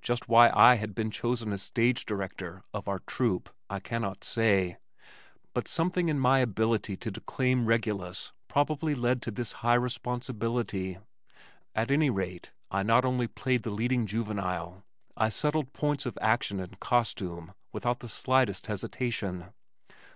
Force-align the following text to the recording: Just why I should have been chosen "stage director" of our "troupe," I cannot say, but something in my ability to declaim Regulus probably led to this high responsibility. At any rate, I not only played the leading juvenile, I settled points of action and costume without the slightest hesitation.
Just 0.00 0.28
why 0.28 0.48
I 0.54 0.74
should 0.76 0.80
have 0.82 0.94
been 0.94 1.10
chosen 1.10 1.58
"stage 1.58 2.06
director" 2.06 2.62
of 2.72 2.86
our 2.86 3.00
"troupe," 3.00 3.50
I 3.68 3.80
cannot 3.80 4.22
say, 4.22 4.76
but 5.54 5.66
something 5.66 6.08
in 6.08 6.20
my 6.20 6.38
ability 6.38 6.96
to 6.98 7.10
declaim 7.10 7.66
Regulus 7.66 8.30
probably 8.46 8.94
led 8.94 9.20
to 9.22 9.32
this 9.32 9.50
high 9.66 9.74
responsibility. 9.74 10.98
At 11.74 11.90
any 11.90 12.10
rate, 12.10 12.52
I 12.70 12.84
not 12.84 13.04
only 13.04 13.26
played 13.26 13.64
the 13.64 13.70
leading 13.70 14.06
juvenile, 14.06 14.84
I 15.16 15.30
settled 15.30 15.72
points 15.72 16.06
of 16.06 16.16
action 16.22 16.60
and 16.60 16.78
costume 16.78 17.52
without 17.72 17.98
the 17.98 18.08
slightest 18.08 18.68
hesitation. 18.68 19.46